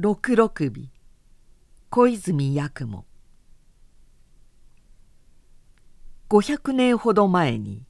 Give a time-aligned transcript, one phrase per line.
[0.00, 0.90] 六六尾
[1.90, 3.04] 小泉八雲。
[6.28, 7.84] 500年ほど前に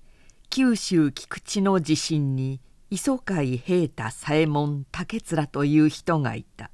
[0.48, 6.70] 九州菊池の地震に磯海平太左衛門竹面という人がいた。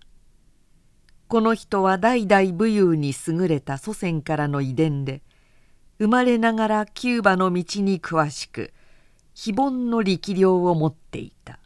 [1.27, 5.21] この人は代々武勇に優れた祖先からの遺伝で
[5.99, 8.73] 生まれながらキューバの道に詳しく
[9.35, 11.59] 非凡の力量を持っていた。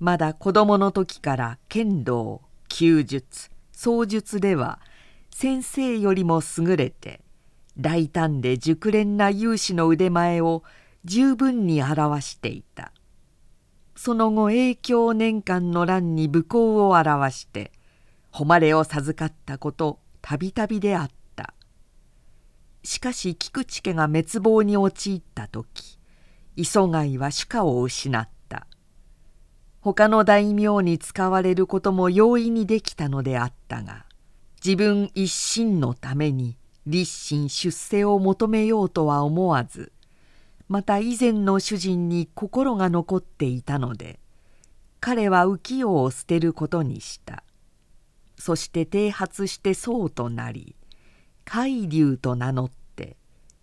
[0.00, 4.80] まだ子供の時から剣道弓術槍術では
[5.30, 7.20] 先生よりも優れて
[7.78, 10.62] 大胆で熟練な勇士の腕前を
[11.04, 12.92] 十分に表していた。
[13.94, 17.72] その後永享年間の乱に武功を表して
[18.30, 21.54] 誉れを授かったことたびたびであった。
[22.84, 25.98] しかし菊池家が滅亡に陥った時
[26.56, 28.37] 磯貝は主家を失った。
[29.94, 34.04] 他の大名に使われることも容易にできたのであったが
[34.62, 39.92] 自分一心のために立身出世を求めようとは思わず
[40.68, 44.20] また以前の主人に心が残っていたので
[45.00, 47.44] 彼は浮世を捨てることにした。
[48.36, 50.76] そして剃髪して僧となり
[51.44, 53.16] 海流と名乗って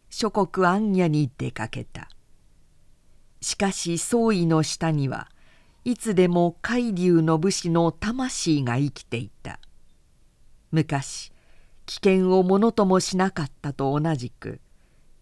[0.10, 2.10] 諸国暗夜に出かけた。
[3.42, 5.30] しかし総意の下には
[5.88, 9.60] いつでも海流の武士の魂が生きていた。
[10.72, 11.32] 昔
[11.86, 14.60] 危険をものともしなかったと同じく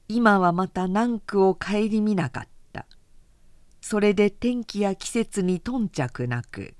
[0.07, 2.85] 今はまた難苦を顧みなかった。
[3.81, 6.75] それで天気や季節に頓着なく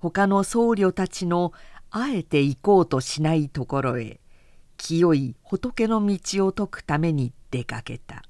[0.00, 1.52] 他の僧侶たちの
[1.92, 4.18] あえて行こうとしないところへ
[4.76, 8.24] 清い仏の道を説くために出かけた。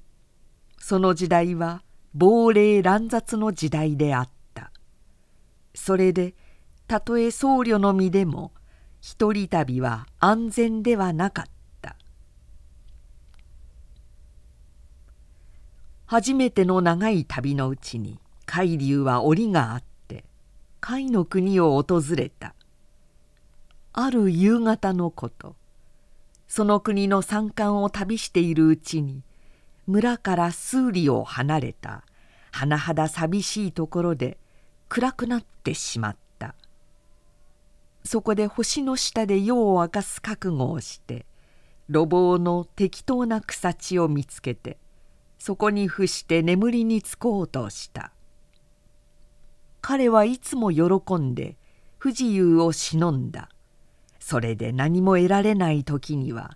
[0.77, 1.81] その時代は
[2.13, 4.42] 亡霊乱雑の時代であった。
[5.73, 6.35] それで
[6.87, 8.51] たとえ僧侶の身でも
[9.01, 11.45] 一人旅は安全ではなかっ
[11.81, 11.95] た。
[16.05, 20.25] 初めての長い旅のうちに海流は折があって
[20.81, 22.53] 甲斐の国を訪れた。
[23.93, 25.55] ある夕方のこと。
[26.47, 29.23] その国の山間を旅しているうちに
[29.87, 32.03] 村から数里を離れた
[32.51, 34.37] 甚だ寂しいところで
[34.93, 36.53] 暗くなってしまった。
[38.05, 41.25] そこで星の下で夜を明かす覚悟をして
[41.89, 44.77] 路傍の適当な草地を見つけて
[45.39, 48.11] そこに伏して眠りにつこうとした。
[49.81, 51.57] 彼はいつも喜んで
[51.97, 53.49] 不自由を忍んだ。
[54.19, 56.55] それで何も得られない時には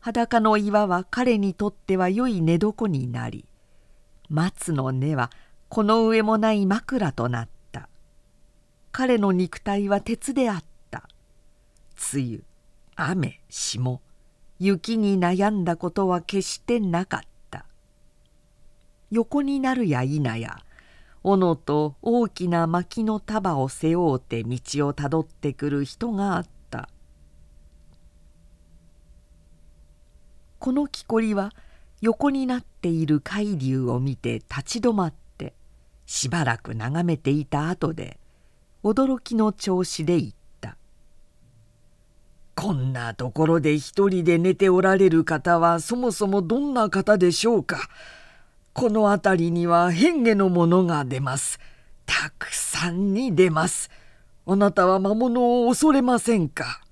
[0.00, 3.46] 裸の岩は彼にとっては良い寝床になり
[4.28, 5.30] 松の根は
[5.70, 7.57] この上もない枕となった。
[8.98, 11.08] 彼の肉体は鉄であった。
[12.12, 12.40] 梅雨
[12.96, 14.00] 雨霜
[14.58, 17.64] 雪に悩んだことは決してなかった。
[19.12, 20.58] 横になるや否や
[21.22, 26.88] 斧と大きな薪の束を背負うて道をたどってくる人があった。
[30.58, 31.52] この木こりは
[32.00, 35.54] 横になっている海流を見て立ち止まって
[36.04, 38.18] しばらく眺めていた後で
[38.84, 40.76] 驚きの調子で言った
[42.54, 47.88] 「こんなところで一人で寝ておられる方はそもそもどんな方でしょうか。
[48.72, 51.58] この辺りには変化のものが出ます。
[52.06, 53.90] たくさんに出ます。
[54.46, 56.82] あなたは魔物を恐れませんか?」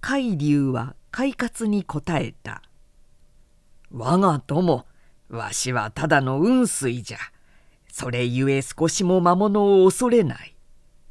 [0.00, 2.62] 海流は快活に答えた
[3.90, 4.86] 「我が友
[5.28, 7.18] わしはただの雲水じゃ。
[7.98, 10.54] それゆえ少しも魔物を恐れない。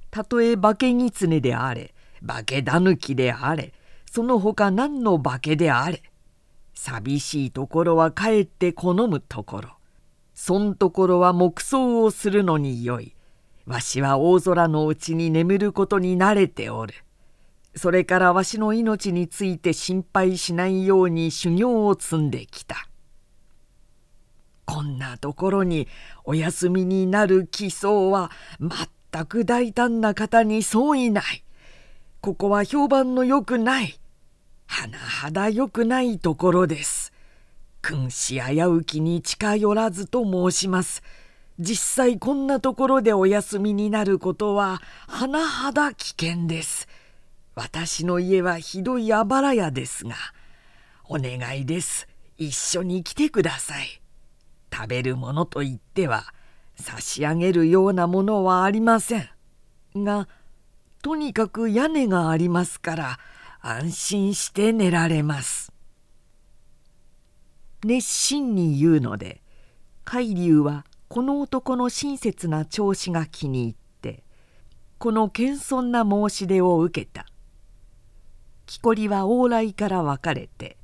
[0.10, 1.94] たとえ化け狐であれ
[2.26, 3.74] 化け狸であれ
[4.10, 6.02] その他何の化けであれ。
[6.74, 9.70] 寂しいところはかえって好むところ。
[10.34, 13.16] そんところは黙想をするのによい。
[13.66, 16.94] わしは大空のうちに眠ることに慣れておる。
[17.76, 22.88] それからわしの命について心配しないように修行を積んできた。
[24.68, 25.88] こんなところに
[26.26, 28.30] お休みになる奇想は
[28.60, 31.44] 全く大胆な方に相違ない。
[32.22, 34.00] ここは評判のよくない。
[34.68, 37.12] 甚だよくないところです。
[37.82, 41.02] 君子危うきに近寄らずと申します。
[41.58, 46.88] 実際こんなところでお休みになることは甚だ危険です。
[47.58, 50.14] 私の家はひどいあばら屋ですが
[51.06, 54.00] お願いです一緒に来てください
[54.74, 56.34] 食べるものといっては
[56.76, 59.30] 差し上げるようなものはありません。
[59.96, 60.28] が
[61.02, 63.20] とにかく屋根がありますから
[63.62, 65.72] 安心して寝られます」
[67.84, 69.42] 熱心に言うので
[70.04, 74.24] 海流はこの男の親切な調子が気に入って
[74.98, 77.26] この謙遜な申し出を受けた。
[78.66, 80.77] 木こりは往来から分かれて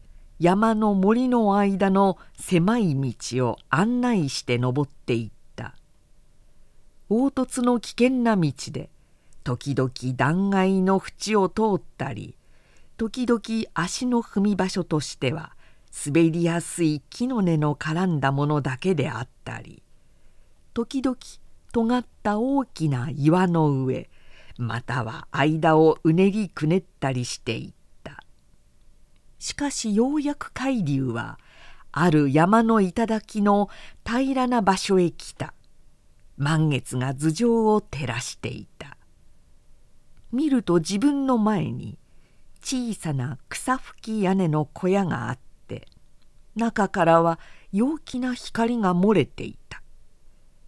[0.44, 5.74] 山の森の間の狭い道を案内して登っていった。
[7.08, 8.90] 凹凸の危険な道で
[9.46, 12.36] 時々断崖の縁を通ったり
[12.98, 13.42] 時々
[13.74, 15.54] 足の踏み場所としては
[16.06, 19.82] 滑りやすい木の根の絡んだものだけであったり
[20.74, 21.16] 時々
[21.72, 24.10] 尖った大きな岩の上
[24.58, 27.83] または間をうねりくねったりしていた。
[29.44, 31.38] しかしようやく海流は
[31.92, 33.70] ある山の頂の
[34.06, 35.54] 平らな場所へ来た。
[36.38, 38.96] 満月が頭上を照らしていた。
[40.32, 41.98] 見ると自分の前に
[42.64, 45.88] 小さな草吹き屋根の小屋があって
[46.56, 47.38] 中からは
[47.74, 49.82] 陽気な光が漏れていた。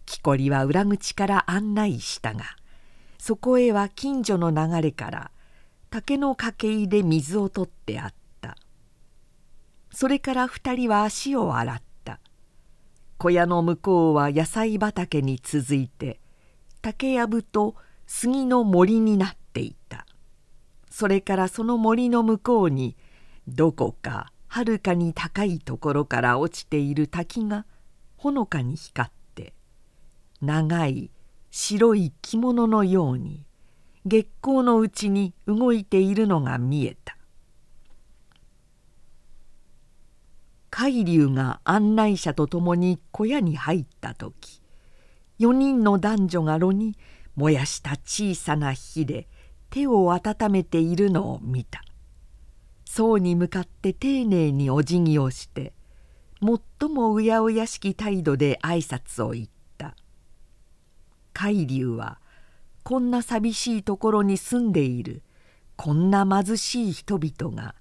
[0.04, 2.44] 木こりは裏口から案内したが
[3.16, 5.30] そこへは近所の流れから
[5.88, 8.25] 竹の掛け入で水を取ってあった。
[9.98, 12.20] それから二人は足を洗った。
[13.16, 16.20] 小屋の向こうは野菜畑に続いて
[16.82, 17.76] 竹やぶと
[18.06, 20.04] 杉の森になっていた。
[20.90, 22.94] それからその森の向こうに
[23.48, 27.64] どこかはるかに高いところから落ちている滝が
[28.18, 29.54] ほのかに光って
[30.42, 31.10] 長い
[31.50, 33.46] 白い着物のように
[34.04, 37.15] 月光のうちに動いているのが見えた。
[40.78, 44.60] 海流が案内者と共に小屋に入った時
[45.38, 46.98] 4人の男女が炉に
[47.34, 49.26] 燃やした小さな火で
[49.70, 51.82] 手を温めているのを見た。
[52.84, 55.72] 僧に向かって丁寧にお辞儀をして
[56.42, 59.46] 最もうやうやしき態度で挨拶を言っ
[59.78, 59.96] た。
[61.32, 62.20] 海流は
[62.82, 65.22] こんな寂しいところに住んでいる
[65.76, 67.74] こんな貧しい人々が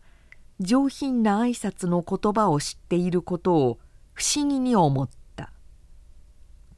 [0.60, 3.80] 上品な挨拶の言葉を知っていることを
[4.14, 5.52] 不思議に思った。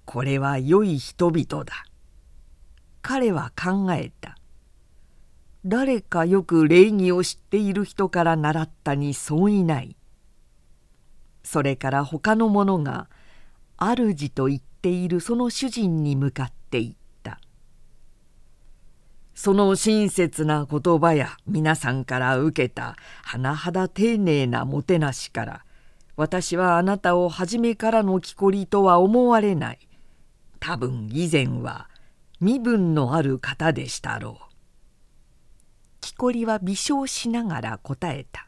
[0.06, 1.86] これは良い人々だ。
[3.02, 4.38] 彼は考えた。
[5.64, 9.96] 誰かよく礼儀を知っている人から習ったにそういない。
[11.44, 13.10] それから他の者が
[13.78, 16.97] 主と言っているその主人に向かっていた。
[19.38, 25.64] その親切な言葉や皆さんから受けた甚だ丁寧なもてなしから
[26.16, 29.88] 私はあなたを初めからの木こりとは思われない。
[30.60, 31.88] 多分以前は
[32.40, 34.56] 身分のある方でしたろう。
[36.02, 38.48] 木こりは微笑しながら答えた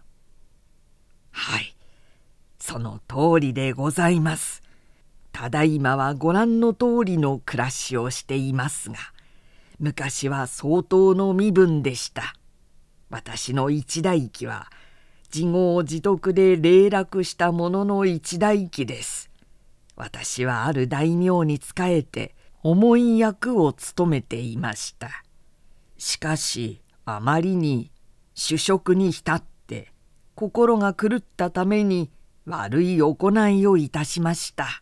[1.30, 1.75] 「はい。
[2.57, 4.63] その通りでございます。
[5.31, 8.97] ただいまはご覧の通りの暮らしをしていますが
[9.80, 12.36] 昔は相当の身分でした。
[13.10, 14.70] 私の一代記は
[15.34, 19.30] 自業自得で霊落したものの一代記です。
[19.96, 25.24] 私はある大名に仕えて重い役を務めていました。
[25.98, 27.92] しかしあまりに
[28.33, 29.94] 主食に浸って
[30.36, 32.09] 心が狂ったために
[32.45, 34.81] 悪い行いをいたしました。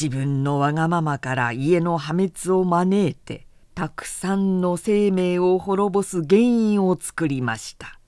[0.00, 3.45] 自分のわがままから家の破滅を招いて
[3.76, 8.00] たくさんの生命を滅ぼす原因を作りました。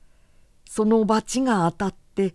[0.64, 2.34] その罰が当たって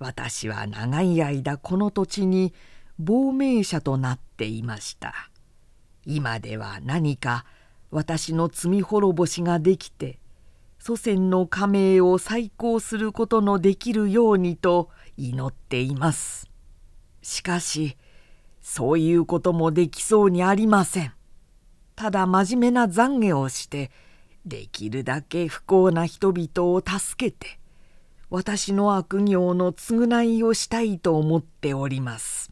[0.00, 2.52] 私は長い間この土地に
[2.98, 5.14] 亡命者となっていました。
[6.06, 7.44] 今では何か
[7.92, 10.18] 私の罪滅ぼしができて
[10.80, 16.50] 祖先の加盟を再興することのできるようにと祈っています。
[17.22, 17.96] しかし
[18.60, 21.12] そういうこともできそうにありません。
[22.02, 23.92] ただ真面目な懺悔をして
[24.44, 27.60] できるだけ不幸な人々を助けて
[28.28, 32.50] 私の悪行の償いをしたいと思っております。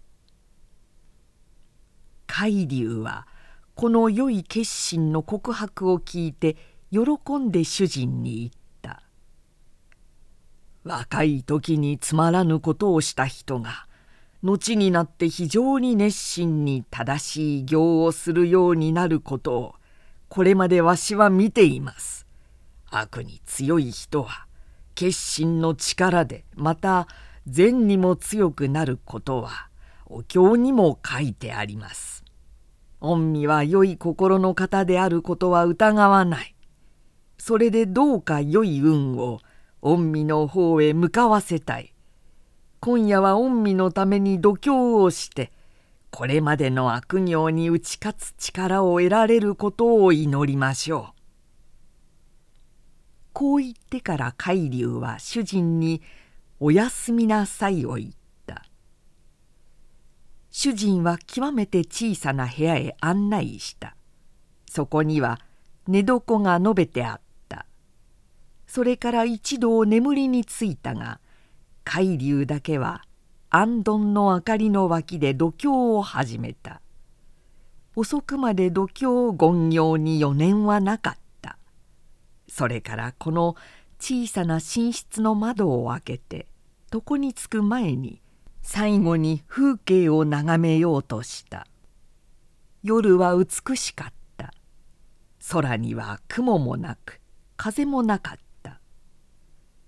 [2.28, 3.26] 海流は
[3.75, 6.57] この良い決心の告白を聞いて
[6.92, 8.50] 喜んで主人に言っ
[8.83, 9.02] た
[10.85, 13.88] 「若い時につまらぬことをした人が
[14.42, 19.75] 後になって非常に熱心に正しい行をするようになることを
[20.28, 22.26] これまでわしは見ています。
[22.90, 24.47] 悪に強い人は
[24.94, 27.06] 決心の力でまた
[27.47, 29.68] 善にも強くなることは
[30.06, 32.25] お経にも書いてあります。
[33.00, 36.54] 御身は良い心の方であることは疑わない。
[37.38, 39.40] それでどうか良い運を
[39.82, 41.94] 御身の方へ向かわせたい
[42.82, 45.52] 今夜は御身のために度胸をして
[46.10, 51.20] これまでの悪行に打ち勝つ力を得られることを祈りましょう。
[53.34, 56.00] こう言ってから海流は主人に
[56.58, 58.10] 「おやすみなさい」を言っ
[58.46, 58.64] た。
[60.50, 63.94] 主人は極めて小さな部屋へ案内した。
[64.66, 65.38] そこには
[65.87, 67.66] 寝床が述べてあった。
[68.66, 71.20] それから一度眠りについたが
[71.92, 73.02] 海流だけは
[73.50, 76.80] 安どの明かりの脇で度胸を始めた。
[77.97, 81.59] 遅くまで度胸権行に余念はなかった。
[82.47, 83.56] それからこの
[83.99, 86.47] 小さな寝室の窓を開けて
[86.94, 88.23] 床につく前に
[88.62, 91.66] 最後に風景を眺めようとした。
[92.85, 94.54] 夜は美しかった。
[95.50, 97.20] 空には雲もなく
[97.56, 98.78] 風もなかった。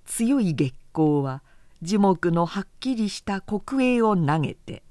[0.04, 1.44] 強い月光は
[1.82, 4.84] 樹木のはっきりした黒影を投げて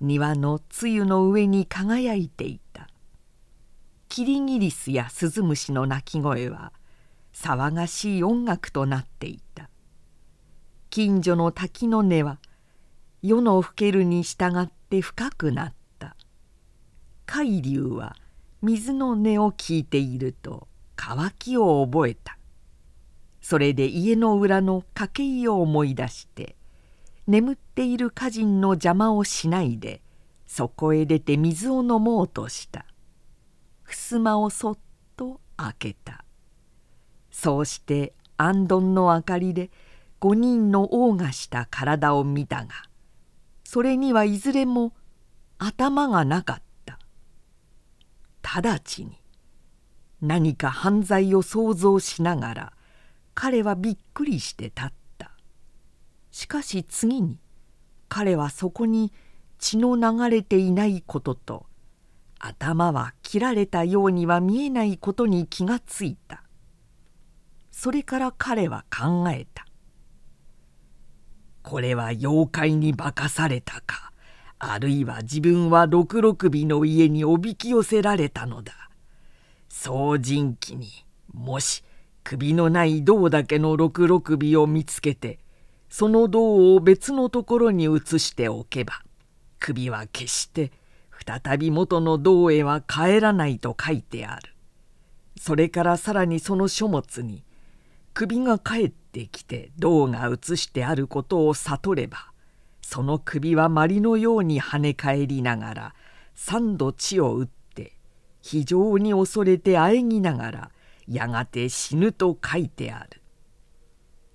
[0.00, 2.88] 庭の露の上に輝いていた。
[4.08, 6.72] キリギリスやスズムシの鳴き声は
[7.32, 9.70] 騒がしい音楽となっていた。
[10.90, 12.38] 近所の滝の根は
[13.22, 16.16] 夜の更けるに従って深くなった。
[17.24, 18.16] 海流は
[18.62, 20.66] 水の音を聞いていると
[20.96, 22.35] 渇きを覚えた。
[23.48, 26.56] それで家の裏の掛け井を思い出して
[27.28, 30.02] 眠っている家人の邪魔をしないで
[30.48, 32.86] そこへ出て水を飲もうとした。
[33.84, 34.78] 襖をそっ
[35.16, 36.24] と開けた。
[37.30, 39.70] そうして安どの明かりで
[40.18, 42.74] 五人の王がした体を見たが
[43.62, 44.92] それにはいずれも
[45.58, 46.98] 頭がなかった。
[48.42, 49.12] 直ちに
[50.20, 52.75] 何か犯罪を想像しながら
[53.36, 55.30] 彼はびっくりして立った。
[56.30, 57.38] しかし次に
[58.08, 59.12] 彼はそこに
[59.58, 61.66] 血の流れていないことと
[62.38, 66.44] 頭は切られたようには見えないことに気がついた。
[67.70, 69.66] それから彼は考えた。
[71.62, 74.12] これは妖怪に化かされたか
[74.58, 78.72] あるいは自分は六六尾の家におびき寄せられたのだ。
[79.68, 80.88] 総人気に
[81.34, 81.82] もし
[82.28, 85.38] 首のない銅だけの六六尾を見つけて
[85.88, 88.94] その銅を別のところに移しておけば
[89.60, 90.72] 首は決して
[91.24, 94.54] 再び元の銅へは帰らないと書いてある。
[95.38, 97.44] それからさらにその書物に
[98.12, 102.32] 首が帰ってきて銅が移してあることを悟れば
[102.82, 105.94] その首は鞠のように跳ね返りながら
[106.34, 107.92] 三度血を打って
[108.42, 110.70] 非常に恐れてあえぎながら
[111.08, 113.22] やがて死ぬと書いてある。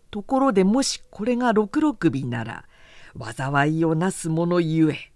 [0.10, 2.66] ところでもしこれが六六尾なら
[3.18, 5.12] 災いをなす者ゆえ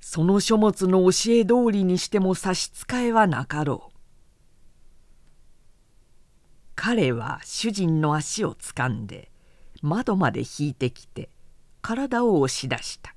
[0.00, 4.00] その書物の教え通りにしても差し支えはなかろう。
[6.82, 9.30] 彼は主人の足をつかんで
[9.82, 11.28] 窓まで引いてきて
[11.82, 13.14] 体を押し出した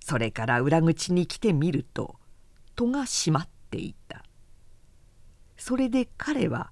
[0.00, 2.16] それから裏口に来てみると
[2.76, 4.23] 戸が閉まっていた
[5.66, 6.70] それで彼は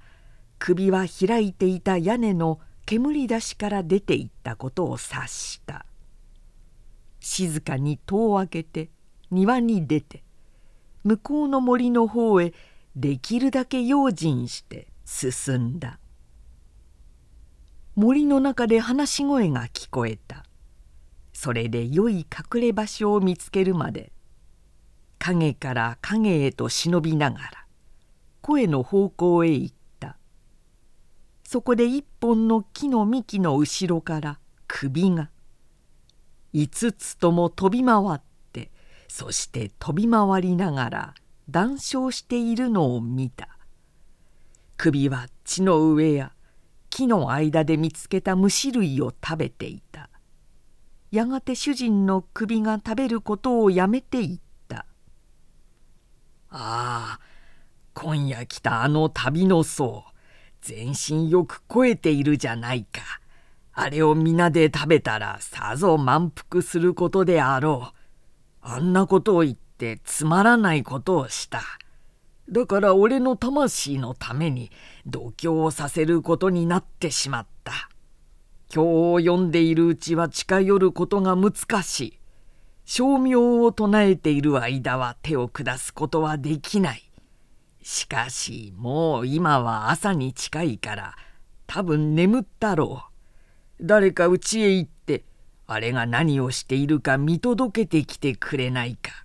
[0.58, 5.86] 首は開いていた屋根の煙出しから出ていったことを察した。
[7.18, 8.90] 静かに戸を開けて
[9.30, 10.22] 庭に出て
[11.04, 12.52] 向こうの森の方へ
[12.94, 15.98] できるだけ用心して進んだ。
[17.94, 20.44] 森の中で話し声が聞こえた。
[21.32, 24.12] それで良い隠れ場所を見つけるまで
[25.18, 27.61] 影から影へと忍びながら
[28.42, 30.16] 声の方向へ行った。
[31.44, 35.30] そこで一本の木の幹の後ろから首が
[36.52, 38.20] 五つとも飛び回っ
[38.52, 38.70] て
[39.08, 41.14] そして飛び回りながら
[41.48, 43.48] 談笑しているのを見た。
[44.76, 46.32] 首は地の上や
[46.90, 50.10] 木の間で見つけた虫類を食べていた。
[51.12, 54.86] やがて主人の首が食べることをやめていった
[56.48, 57.20] ああ
[57.94, 60.04] 今夜来たあの旅の僧
[60.60, 63.00] 全身よく肥えているじゃないか。
[63.74, 67.98] あれを皆で食べたらさぞ満腹することであろう。
[68.60, 71.62] あんなことを言ってつまらないことをした。
[72.48, 74.70] だから俺の魂のために
[75.06, 77.88] 度胸をさせることになってしまった。
[78.74, 82.18] 今日を読んでいるうちは近寄ることが難しい。
[82.84, 87.01] 称名を唱えている間は手を下すことはできない。
[87.82, 91.16] しかしもう今は朝に近いから
[91.66, 93.02] 多分眠ったろ
[93.80, 93.84] う。
[93.84, 95.24] 誰か家へ行って
[95.66, 99.24] あれが何をしているか見届けてきてくれないか。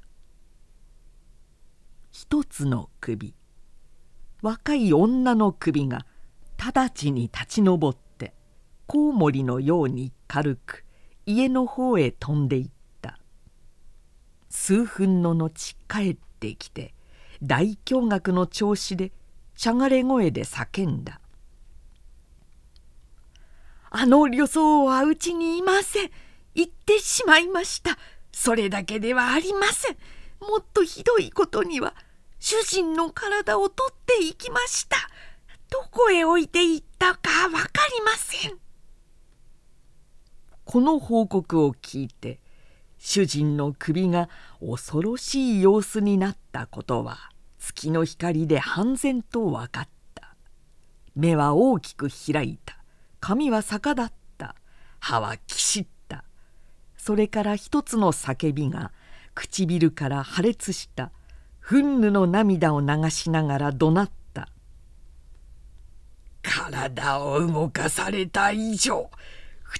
[2.11, 3.35] 一つの首
[4.41, 6.05] 若い女の首が
[6.57, 8.33] 直ちに立ち上って
[8.87, 10.83] コウモリのように軽く
[11.25, 12.69] 家の方へ飛んでいっ
[13.01, 13.19] た。
[14.49, 16.95] 数分の後帰ってきて
[17.41, 19.11] 大驚愕の調子で
[19.55, 21.19] しゃがれ声で叫んだ
[23.89, 26.11] 「あの旅僧はうちにいません。
[26.53, 27.97] 行ってしまいました。
[28.31, 29.97] それだけではありません。
[30.39, 31.95] もっとひどいことには
[32.39, 34.97] 主人の体を取っていきました。
[35.69, 38.59] どこへ置いていったか分かりません」
[40.65, 42.39] この報告を聞いて
[43.09, 44.27] 主人の首が
[44.59, 50.35] 恐ろしい様子になったことは月の光で半然と分かった。
[51.15, 52.77] 目は大きく開いた。
[53.21, 54.55] 髪は逆立った。
[54.99, 56.25] 歯はきしった。
[56.97, 58.91] それから一つの叫びが
[59.35, 61.11] 唇から破裂した。
[61.65, 64.49] 憤怒の涙を流しながら怒鳴った
[66.43, 69.09] 「体を動かされた以上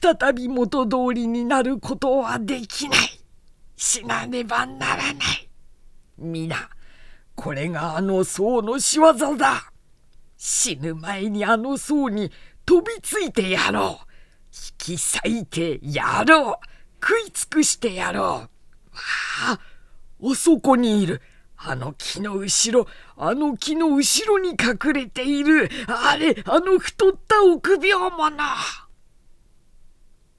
[0.01, 3.16] 再び元通りになることはできない。
[3.77, 5.50] 死なねばならない。
[6.17, 6.69] 皆
[7.36, 9.72] これがあの僧の仕業だ。
[10.36, 12.31] 死ぬ前にあの僧に
[12.65, 14.05] 飛びついてやろう。
[14.51, 16.55] 引き裂いてやろう。
[17.00, 18.24] 食い尽くしてやろう。
[18.25, 18.50] わ
[19.51, 19.60] あ
[20.19, 21.22] おそこにいる。
[21.55, 25.69] あの木の後ろあの木の後ろに隠れている。
[25.88, 28.55] あれあの太った臆病者。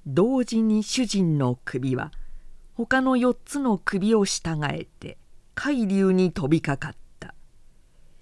[0.05, 2.11] 同時に主人の首は
[2.79, 5.19] 他の4つの首を従えて
[5.57, 7.35] 海流に飛びかかった。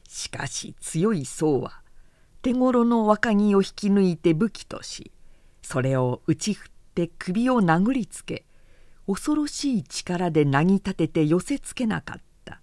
[0.08, 1.82] しかし強い僧は
[2.40, 5.12] 手頃の若木を引き抜いて武器とし
[5.60, 8.46] それを打ち振って首を殴りつけ
[9.06, 12.62] 恐ろしい力でなぎ立てて寄せつけなかった。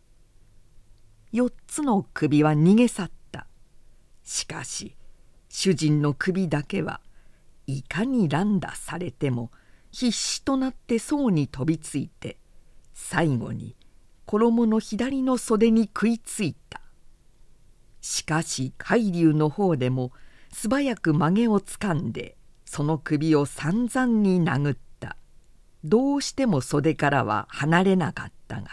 [1.31, 3.45] 4つの首は逃げ去った。
[4.23, 4.95] しかし
[5.47, 7.01] 主人の首だけは
[7.67, 9.51] いかに乱打されても
[9.93, 12.37] 必死となって僧に飛びついて
[12.95, 13.75] 最後に
[14.25, 16.81] 衣の左の袖に食いついた。
[18.01, 20.11] しかし海流の方でも
[20.51, 25.15] 素早く曲げをつかんでその首を散々に殴った。
[25.83, 28.69] どうしても袖からは離れなかったが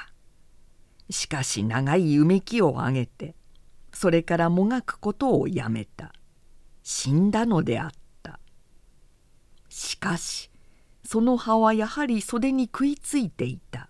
[1.11, 3.35] しかし長いうめきを上げて
[3.93, 6.15] それからもがくことをやめた。
[6.83, 7.91] 死んだのであっ
[8.23, 8.41] た。
[9.69, 10.50] しかし
[11.13, 13.89] その葉はやはり袖に食いついていた。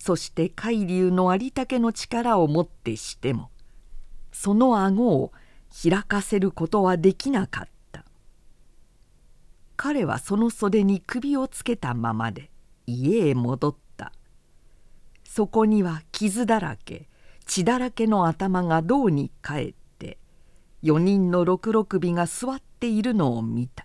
[0.00, 3.52] そして海流のありたけの力をもってしても
[4.32, 5.30] その顎を
[5.70, 8.04] 開かせることはできなかった。
[9.76, 12.50] 彼はその袖に首をつけたままで
[12.88, 14.10] 家へ戻った。
[15.22, 17.08] そこには傷だらけ
[17.46, 20.18] 血だらけの頭が胴に帰って
[20.82, 23.84] 4人の六六尾が座っているのを見た。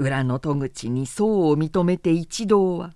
[0.00, 2.94] 裏の戸口に僧を認めて一同は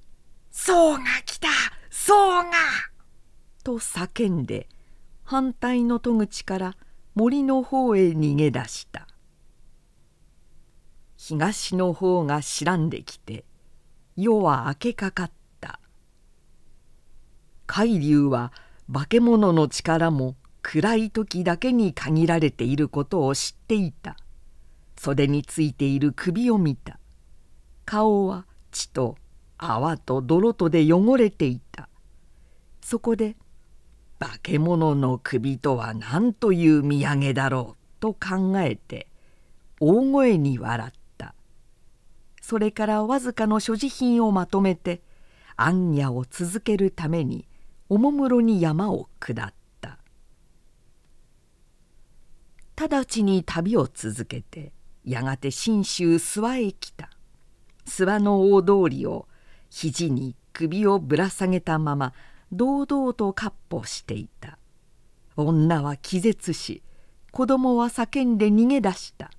[0.52, 1.48] 「僧が来た
[1.88, 2.50] 僧が!」
[3.64, 4.68] と叫んで
[5.24, 6.76] 反対の戸口から
[7.14, 9.08] 森の方へ逃げ出した。
[11.16, 13.46] 東の方が白んできて
[14.16, 15.80] 夜は明けかかった。
[17.66, 18.52] 海流は
[18.92, 24.16] 化け物の力も暗い時だけに限られていることを知っていた
[25.04, 27.00] 袖についている首を見た。
[27.84, 29.16] 顔は血と
[29.58, 31.88] 泡と泥とで汚れていた。
[32.80, 33.36] そこで
[34.20, 39.08] 「化け物の首とは何という土産だろう」と考えて
[39.80, 41.34] 大声に笑った。
[42.40, 45.02] それからわずかの所持品をまとめて
[45.56, 47.48] 暗夜を続けるために
[47.88, 49.98] おもむろに山を下った。
[52.76, 54.72] 直ちに旅を続けて
[55.04, 57.10] やがて信州諏訪へ来た。
[57.86, 59.26] 諏訪の大通りを
[59.70, 62.12] 肘に首をぶら下げたまま
[62.52, 64.58] 堂々と闊歩していた。
[65.36, 66.82] 女は気絶し
[67.30, 69.30] 子供は叫んで逃げ出した。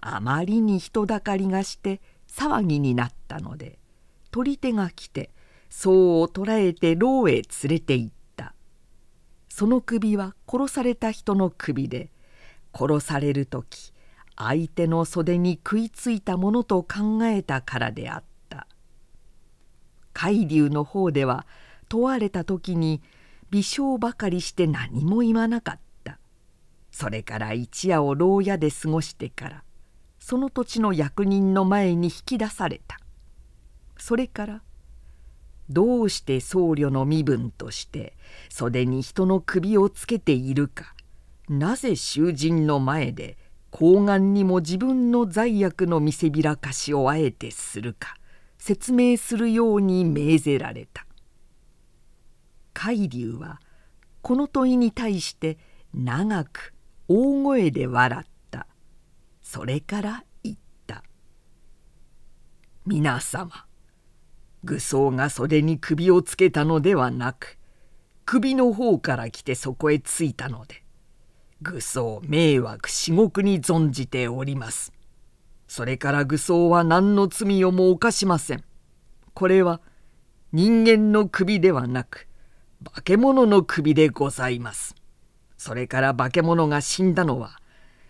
[0.00, 3.78] あまりに人だかりがして騒ぎになったので
[4.30, 5.30] 取り手が来て
[5.70, 8.54] 僧を捕らえて牢へ連れて行った。
[9.48, 12.10] その首は殺された人の首で
[12.74, 13.91] 殺される時
[14.44, 18.66] 相手の袖に食いついたものと考えたからであった。
[20.12, 21.46] 海流の方では
[21.88, 23.02] 問われた時に
[23.50, 26.18] 微笑ばかりして何も言わなかった。
[26.90, 29.64] それから一夜を牢屋で過ごしてから
[30.18, 32.98] その土地の役人の前に引き出された。
[33.96, 34.62] それから
[35.68, 38.16] どうして僧侶の身分として
[38.48, 40.94] 袖に人の首をつけているか
[41.48, 43.38] なぜ囚人の前で
[43.72, 48.16] 睾丸にも自分の罪悪の見せびらかしをあえてするか
[48.58, 51.06] 説明するように命ぜられた。
[52.74, 53.60] 海流は
[54.20, 55.58] この問いに対して
[55.92, 56.74] 長く
[57.08, 58.66] 大声で笑った。
[59.42, 60.56] それから言っ
[60.86, 61.02] た
[62.86, 63.66] 「皆様
[64.64, 67.58] 愚僧が袖に首をつけたのではなく
[68.24, 70.81] 首の方から来てそこへ着いたので
[71.62, 74.92] 愚僧迷惑至極に存じております。
[75.68, 78.64] それから愚僧は何の罪をも犯しません。
[79.32, 79.80] これは
[80.52, 82.26] 人間の首ではなく
[82.92, 84.96] 化け物の首でございます。
[85.56, 87.60] それから化け物が死んだのは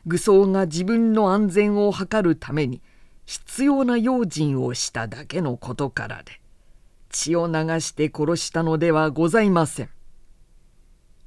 [0.07, 2.81] 愚僧が自分の安全を図るために
[3.27, 6.41] 必要な用心をしただけのことからで
[7.11, 9.91] 血を流して殺したのではございません。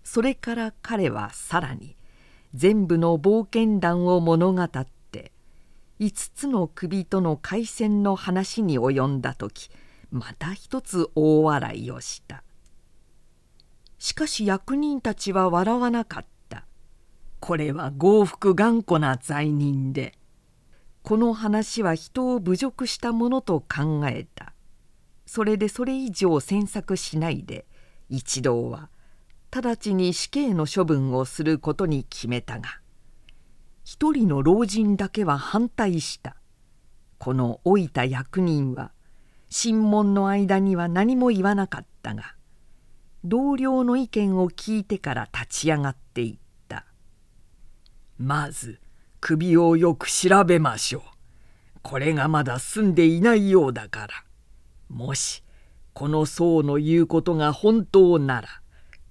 [0.04, 1.96] それから彼はさらに
[2.56, 4.70] 全部の冒険談を物語っ
[5.12, 5.34] て
[6.00, 9.70] 5つの首との海戦の話に及んだ時
[10.10, 12.44] また一つ大笑いをした。
[13.98, 16.66] しかし役人たちは笑わなかった。
[17.42, 20.14] これは豪福頑固な罪人で
[21.04, 24.54] この話は人を侮辱したものと考えた。
[25.26, 27.66] それでそれ以上詮索しないで
[28.08, 28.90] 一同は
[29.56, 32.82] 直ちに死刑の処分をすることに決めたが
[33.86, 36.36] 一人の老人だけは反対した。
[37.20, 38.92] この老いた役人は
[39.50, 42.36] 審問の間には何も言わなかったが
[43.24, 46.38] 同僚の意見を聞いてから立ち上がっていっ
[46.68, 46.86] た
[48.20, 48.82] 「まず
[49.22, 51.02] 首をよく調べましょう。
[51.82, 54.14] これがまだ済んでいないようだから。
[54.90, 55.44] もし
[55.94, 58.62] この僧の言うことが本当なら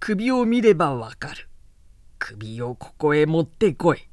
[0.06, 1.48] 首を見ればわかる。
[2.18, 4.06] 首をここへ持ってこい。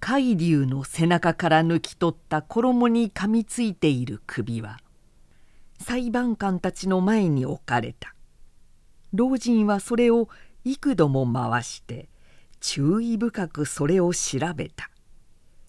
[0.00, 4.78] 海流の背中から抜き取った衣に噛みついている首は
[5.78, 8.16] 裁判官たちの前に置かれた。
[9.12, 10.28] 老人はそれを
[10.64, 12.08] 幾度も回して
[12.58, 14.90] 注意深くそれを調べた。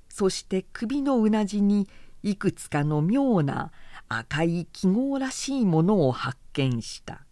[0.10, 1.88] そして首のうなじに
[2.24, 3.72] いくつかの妙な
[4.10, 7.24] 赤い記号らしいものを発見した。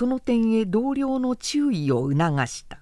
[0.00, 2.80] その点へ同僚の注意を促した。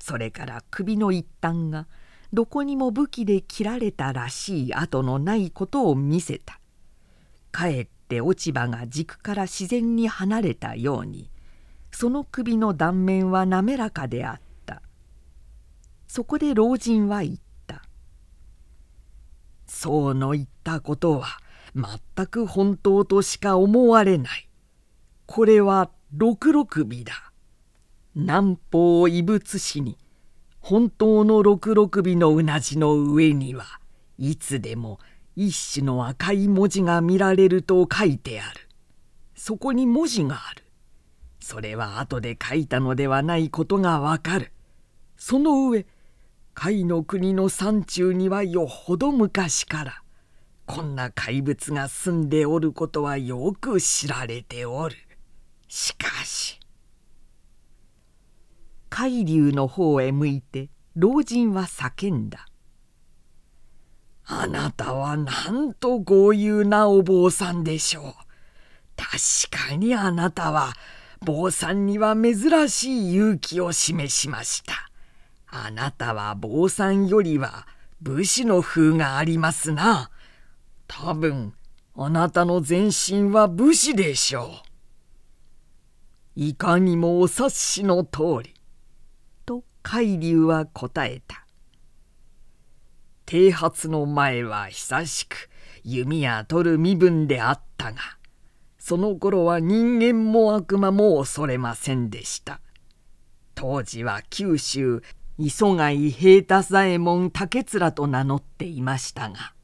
[0.00, 1.86] それから首の一端が
[2.32, 6.58] どこにも武器で切られたらしい跡のないことを見せた。
[7.52, 11.30] かえって落ち葉が軸から自然に離れたように
[11.92, 14.82] その首の断面は滑らかであった。
[16.08, 17.36] そこで老人は言っ
[17.68, 17.84] た
[19.64, 21.38] 「そうの言ったことは
[21.76, 24.48] 全く本当としか思われない。
[25.26, 27.32] これは六六尾だ。
[28.14, 29.96] 南方異物史に
[30.60, 33.64] 本当の六六尾のうなじの上には
[34.18, 34.98] いつでも
[35.36, 38.68] 一種の赤い文字が見られると書いてある。
[39.34, 40.64] そこに文字がある。
[41.40, 44.52] それは後で書いたのではないことがわかる。
[45.16, 45.84] その上
[46.54, 50.02] 甲斐の国の山中にはよほど昔から
[50.66, 54.94] こんな怪物が住んでおることはよく知られておる。
[55.74, 56.60] しかし
[58.90, 62.46] 海流の方へ向いて老人は叫んだ
[64.28, 68.04] 「あなたはなんと豪遊なお坊さんでしょう。
[68.98, 70.74] 確かにあなたは
[71.22, 74.90] 坊さんには珍しい勇気を示しました。
[75.46, 77.66] あなたは坊さんよりは
[78.02, 80.10] 武士の風がありますな。
[80.86, 81.54] 多分
[81.96, 84.71] あなたの全身は武士でしょう。
[86.34, 88.54] いかにもお察しの通り」
[89.44, 91.46] と海流は答えた。
[93.26, 95.48] 剃髪の前は久しく
[95.84, 97.98] 弓矢取る身分であったが
[98.78, 102.60] その頃は人間も悪魔も恐れませんでした。
[103.54, 105.02] 当時は九州
[105.38, 109.54] 磯貝平太左衛門竹面と名乗っていましたが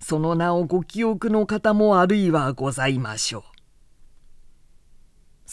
[0.00, 3.53] その名をご記憶の方もあるいはございましょう。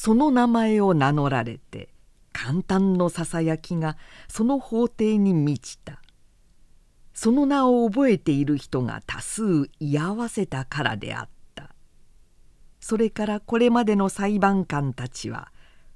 [0.04, 1.90] その名前を名乗られて
[2.34, 6.02] 簡単のささやきがその法廷に満ちた。
[7.14, 11.76] その名を覚えている人が多数居合わせたからであった。
[12.80, 15.52] それからこれまでの裁判官たちは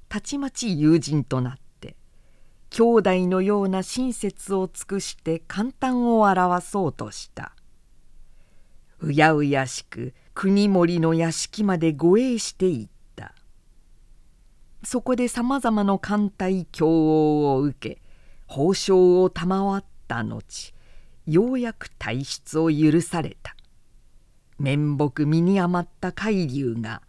[0.08, 1.96] たちまち友人となって
[2.70, 7.56] 兄弟のような親切を尽くして簡単を表そうとした。
[9.00, 12.95] うやうやしく国森の屋敷まで護衛していた。
[14.86, 18.02] そこでさまざまの艦隊供応を受け
[18.48, 20.74] 褒章を賜った後
[21.26, 23.56] ようやく退出を許された。
[24.60, 27.02] 面目身に余った海流が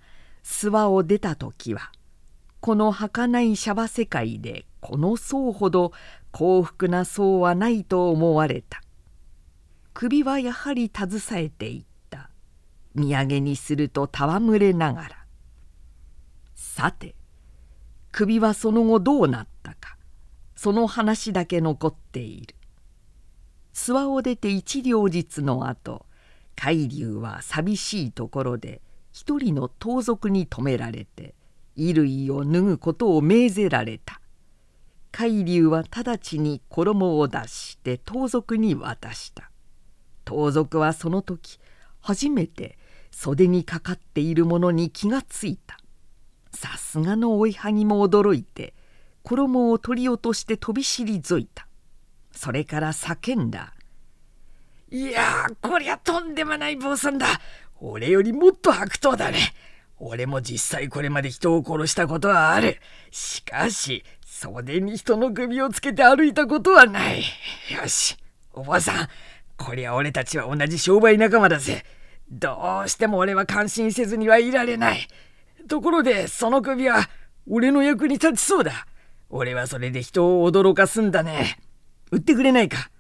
[0.43, 1.93] 諏訪を出た時は
[2.61, 5.93] この儚いシャバ世界でこの僧ほど
[6.33, 8.83] 幸福な僧はないと思われた。
[9.93, 12.31] 首はやはり携えていった。
[12.95, 15.27] 土産にすると戯れながら。
[16.55, 17.16] さて
[18.17, 19.99] 首はその後どうなったか。
[20.55, 22.55] その話だけ残っている。
[23.75, 26.07] 諏訪を出て一両日の後
[26.55, 28.81] 海流は寂しいところで
[29.13, 31.35] 一人の盗賊に止められて
[31.77, 34.23] 衣類を脱ぐことを命ぜられた。
[35.13, 39.51] 海流は直ちに衣を出して盗賊に渡した。
[40.25, 41.59] 盗賊はその時
[42.01, 42.79] 初めて
[43.11, 45.77] 袖にかかっているものに気がついた。
[46.57, 48.75] さすがの追いはぎも驚いて
[49.23, 51.67] 衣を取り落として飛び退いた。
[52.33, 53.75] それから叫んだ
[54.91, 57.27] 「いやこりゃとんでもない坊さんだ。
[57.81, 59.39] 俺よりもっと悪党だね。
[59.99, 62.79] 俺も実際これまで人を殺したことはある。
[63.11, 67.23] しかし袖に人の首をつけて歩いたことはない。
[67.75, 68.17] よし
[68.53, 69.09] お坊さん。
[69.57, 71.85] こりゃ俺たちは同じ商売仲間だぜ。
[72.31, 75.09] どうしても俺は感心せずにはいられない。
[75.67, 77.09] ところでその首は
[77.49, 78.87] 俺の役に立ちそうだ。
[79.29, 81.59] 俺はそれで人を驚かすんだね。
[82.11, 82.91] 売ってくれないか。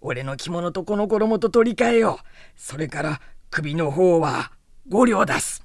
[0.00, 2.24] 俺の着物とこの衣と取り替えよう。
[2.56, 4.52] それから首の方は
[4.88, 5.62] 五両出す。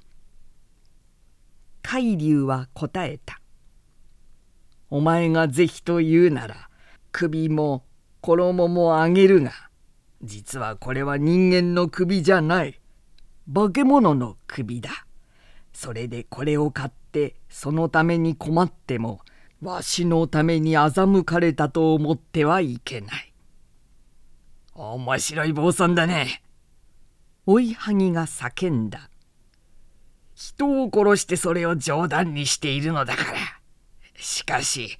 [1.82, 3.40] 海流は答えた。
[4.90, 6.68] お前が是非と言うなら
[7.12, 7.84] 首も
[8.20, 9.50] 衣もあげるが
[10.22, 12.78] 実はこれは人間の首じゃない
[13.52, 14.90] 化け物の首だ
[15.72, 19.20] それでこれを買ってそのために困っても
[19.62, 23.32] わしのために欺かれたと思ってはいけない
[24.74, 26.42] 面白い坊さんだね
[27.46, 29.10] 追いはぎが叫んだ
[30.34, 33.38] 人を殺してそれを冗談にしているのだから
[34.16, 34.98] しかし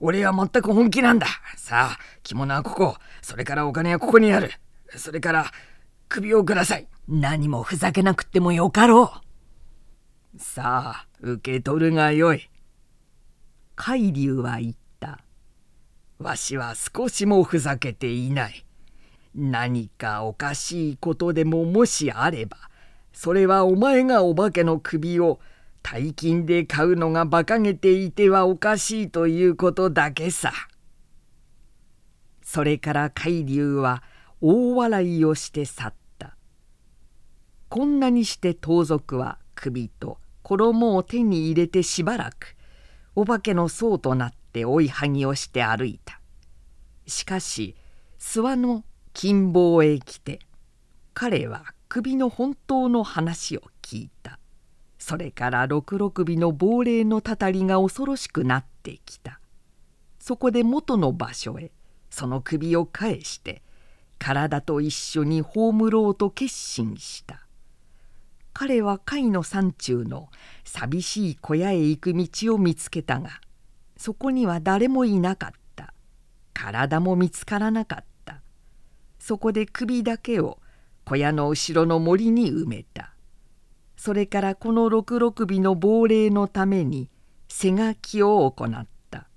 [0.00, 1.26] 俺は全く本気なんだ。
[1.56, 2.96] さあ、着物はここ。
[3.20, 4.52] それからお金はここにある。
[4.96, 5.46] それから、
[6.08, 6.86] 首をください。
[7.08, 9.27] 何もふざけなくってもよかろう。
[10.36, 12.48] さあ、受け取るがよい。
[13.74, 15.20] 海流は言った。
[16.18, 18.66] わしは少しもふざけていない。
[19.34, 22.58] 何かおかしいことでももしあれば、
[23.12, 25.40] それはお前がお化けの首を
[25.82, 30.52] 大金で買うのが馬鹿げていてはおかしいということだけさ。
[32.42, 34.02] それから海流は
[34.40, 36.36] 大笑いをして去った。
[37.68, 42.54] こんなにして盗賊は首と衣を手に入れてしばらく
[43.14, 46.20] お化けの僧となって追いはぎをして歩いた。
[47.06, 47.74] しかし
[48.18, 50.38] 諏訪の金棒へ来て
[51.14, 54.38] 彼は首の本当の話を聞いた。
[54.98, 59.40] それから六六尾の亡霊のたたりが恐ろしくなってきた
[60.18, 61.70] そこで元の場所へ
[62.10, 63.62] その首を返して
[64.18, 67.46] 体と一緒に葬ろうと決心した
[68.60, 70.30] 彼は甲斐の山中の
[70.64, 73.40] 寂しい小屋へ行く道を見つけたが
[73.96, 75.94] そこには誰もいなかった。
[76.54, 78.40] 体も見つからなかった。
[79.20, 80.58] そこで首だけを
[81.04, 83.14] 小屋の後ろの森に埋めた。
[83.96, 87.10] それからこの六六尾の亡霊のために
[87.46, 89.28] 背書きを行った。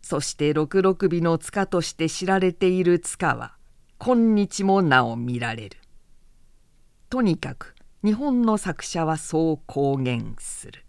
[0.00, 3.52] そして六六尾の塚として知られている塚は
[3.98, 5.76] 今日もなお見られる。
[7.10, 10.84] とにかく日本の作者はそう公言する。